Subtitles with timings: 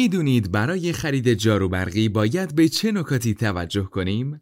[0.00, 4.40] می‌دونید برای خرید جاروبرقی باید به چه نکاتی توجه کنیم؟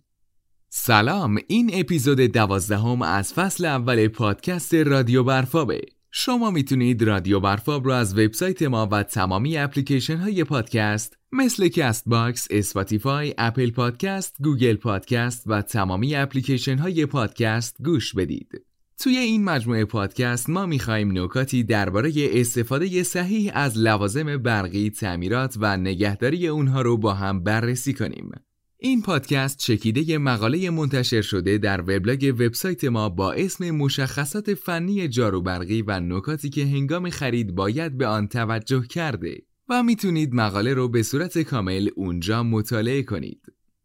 [0.69, 7.93] سلام این اپیزود دوازدهم از فصل اول پادکست رادیو برفابه شما می‌تونید رادیو برفاب رو
[7.93, 15.43] از وبسایت ما و تمامی اپلیکیشن های پادکست مثل Castbox، Spotify، Apple Podcast، Google Podcast
[15.47, 18.68] و تمامی اپلیکیشن های پادکست گوش بدید.
[19.01, 25.77] توی این مجموعه پادکست ما می‌خواهیم نکاتی درباره استفاده صحیح از لوازم برقی، تعمیرات و
[25.77, 28.31] نگهداری اونها رو با هم بررسی کنیم.
[28.79, 35.83] این پادکست چکیده مقاله منتشر شده در وبلاگ وبسایت ما با اسم مشخصات فنی جاروبرقی
[35.83, 41.03] و نکاتی که هنگام خرید باید به آن توجه کرده و می‌تونید مقاله رو به
[41.03, 43.43] صورت کامل اونجا مطالعه کنید.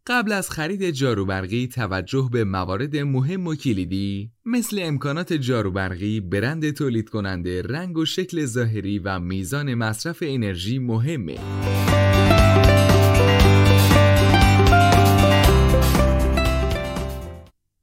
[0.07, 7.09] قبل از خرید جاروبرقی توجه به موارد مهم و کلیدی مثل امکانات جاروبرقی، برند تولید
[7.09, 11.37] کننده، رنگ و شکل ظاهری و میزان مصرف انرژی مهمه.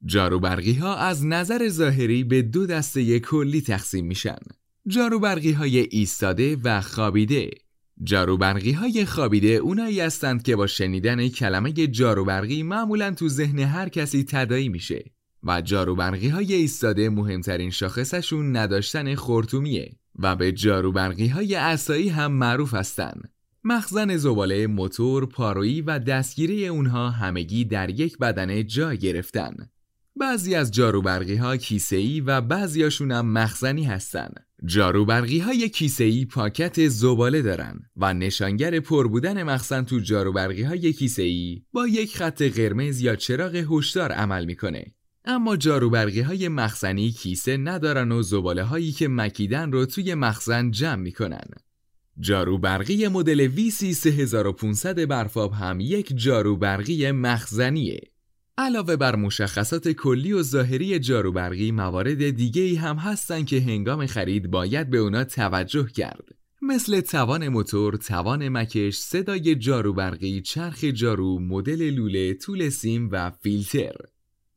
[0.05, 4.39] جاروبرقی ها از نظر ظاهری به دو دسته کلی تقسیم میشن.
[4.87, 7.51] جاروبرقی های ایستاده و خوابیده
[8.03, 14.23] جاروبرقی های خوابیده اونایی هستند که با شنیدن کلمه جاروبرقی معمولا تو ذهن هر کسی
[14.23, 15.03] تدایی میشه
[15.43, 22.73] و جاروبرقی های ایستاده مهمترین شاخصشون نداشتن خورتومیه و به جاروبرقی های اصایی هم معروف
[22.73, 23.21] هستن
[23.63, 29.55] مخزن زباله موتور، پارویی و دستگیری اونها همگی در یک بدنه جا گرفتن
[30.15, 34.33] بعضی از جاروبرقی ها کیسه ای و بعضیاشون هم مخزنی هستن.
[34.65, 40.93] جاروبرقی های کیسه ای پاکت زباله دارن و نشانگر پر بودن مخزن تو جاروبرقی های
[40.93, 44.85] کیسه ای با یک خط قرمز یا چراغ هشدار عمل می‌کنه.
[45.25, 50.95] اما جاروبرقی های مخزنی کیسه ندارن و زباله هایی که مکیدن رو توی مخزن جمع
[50.95, 51.47] می‌کنن.
[52.19, 58.10] جاروبرقی مدل VC 3500 برفاب هم یک جاروبرقی مخزنیه
[58.61, 64.51] علاوه بر مشخصات کلی و ظاهری جاروبرقی موارد دیگه ای هم هستن که هنگام خرید
[64.51, 71.89] باید به اونا توجه کرد مثل توان موتور، توان مکش، صدای جاروبرقی، چرخ جارو، مدل
[71.89, 73.95] لوله، طول سیم و فیلتر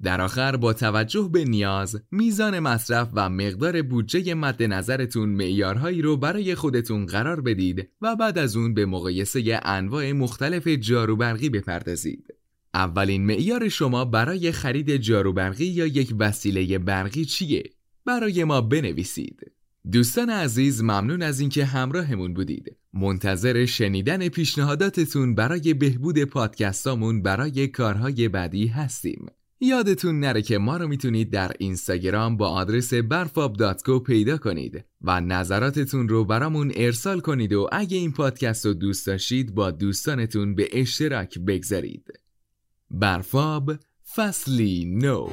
[0.02, 6.16] در آخر با توجه به نیاز، میزان مصرف و مقدار بودجه مد نظرتون معیارهایی رو
[6.16, 12.33] برای خودتون قرار بدید و بعد از اون به مقایسه انواع مختلف جاروبرقی بپردازید.
[12.74, 17.62] اولین معیار شما برای خرید جاروبرقی یا یک وسیله برقی چیه؟
[18.06, 19.52] برای ما بنویسید.
[19.92, 22.76] دوستان عزیز ممنون از اینکه همراهمون بودید.
[22.92, 29.26] منتظر شنیدن پیشنهاداتتون برای بهبود پادکستامون برای کارهای بعدی هستیم.
[29.60, 36.08] یادتون نره که ما رو می‌تونید در اینستاگرام با آدرس برفاب.co پیدا کنید و نظراتتون
[36.08, 41.38] رو برامون ارسال کنید و اگه این پادکست رو دوست داشتید با دوستانتون به اشتراک
[41.38, 42.23] بگذارید.
[42.90, 43.70] برفاب
[44.14, 45.28] فصلی نو.